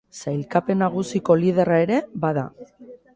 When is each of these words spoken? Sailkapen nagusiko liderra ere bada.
Sailkapen 0.19 0.79
nagusiko 0.83 1.37
liderra 1.41 1.77
ere 1.83 1.99
bada. 2.25 2.47